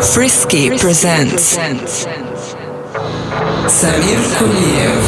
[0.00, 1.56] Frisky, presents,
[3.68, 5.04] Samir Kuliev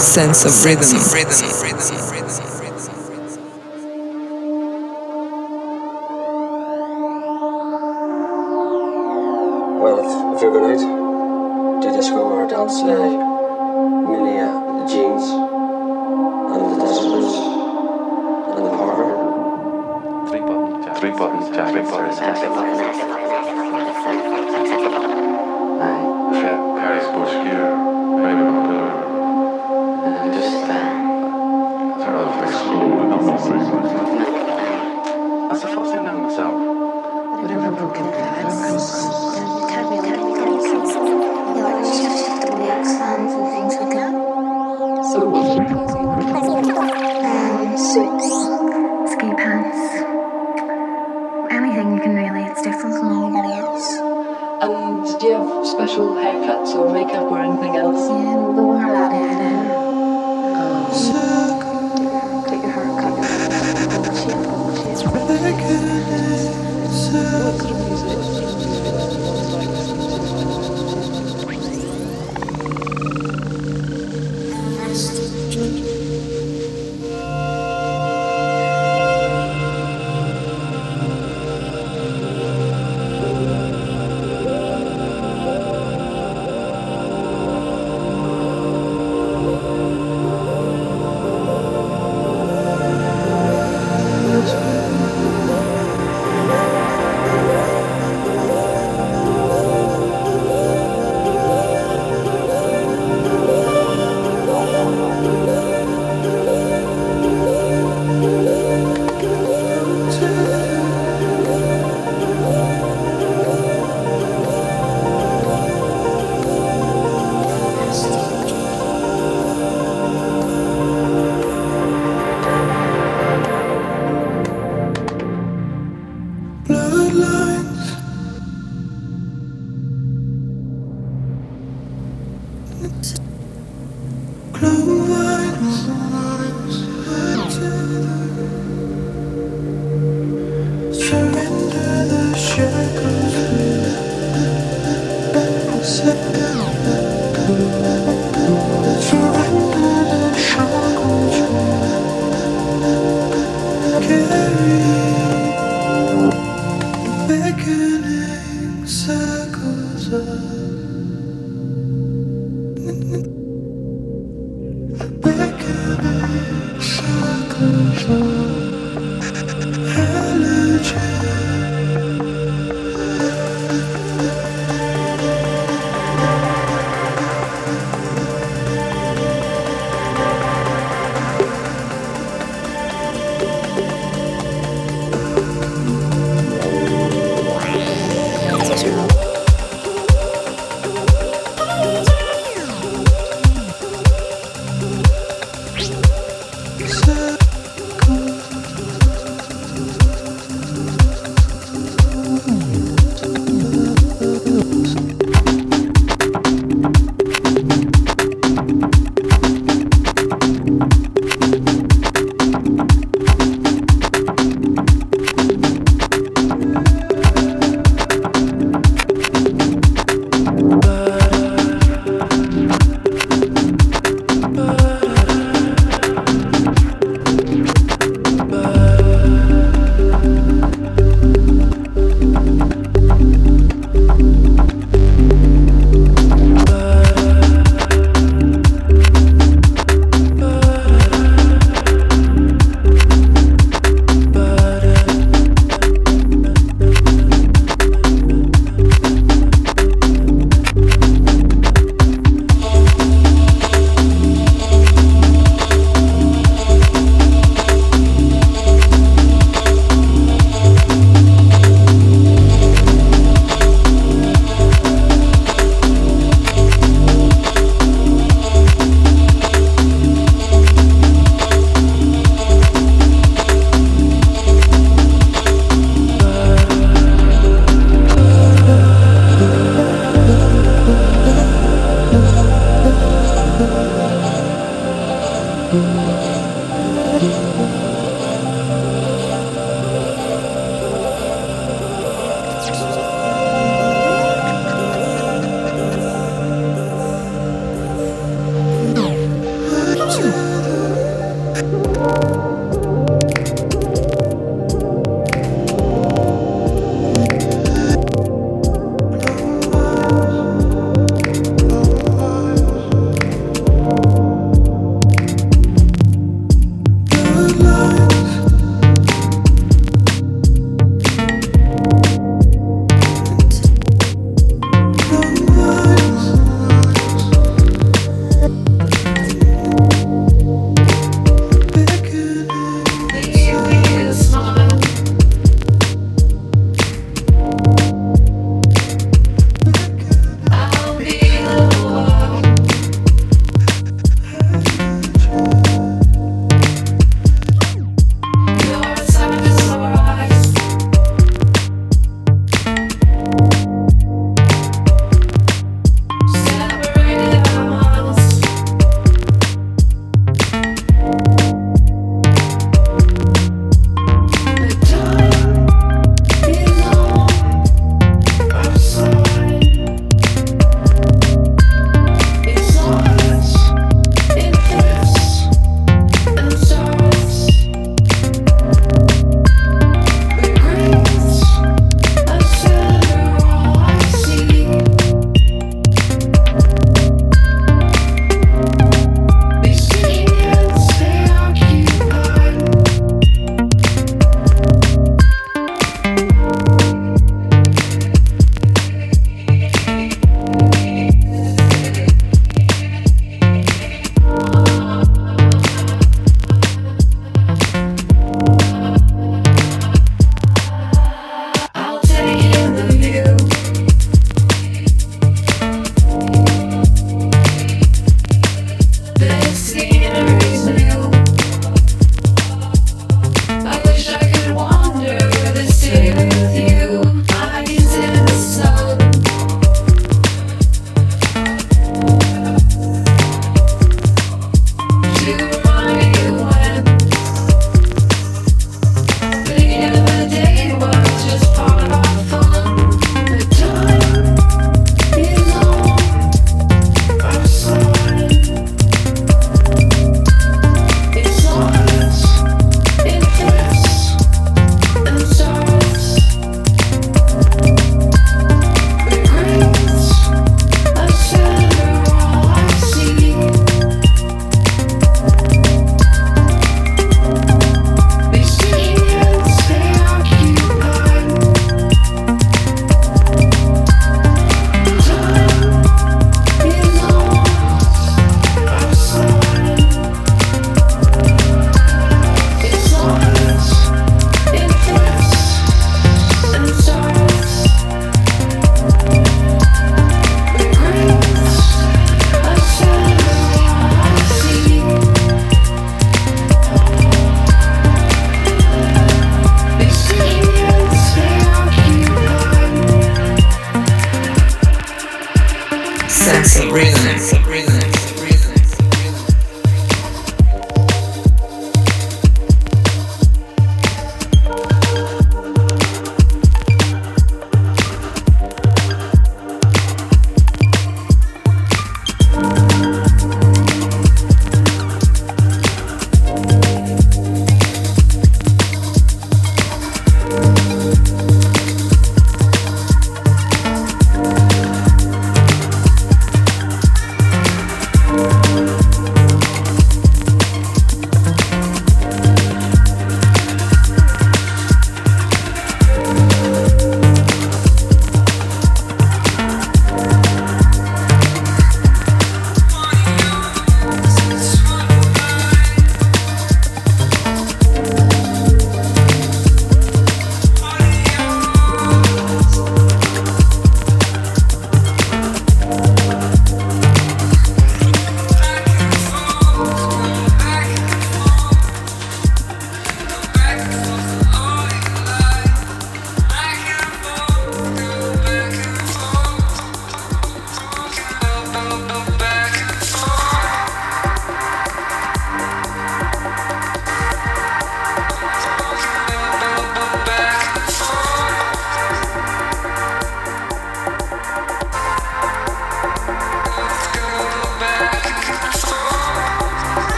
[0.00, 0.98] Sense of Rhythm.
[1.62, 1.95] rhythm.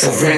[0.00, 0.29] So.